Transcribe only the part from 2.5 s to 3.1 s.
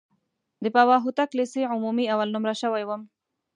شوی وم.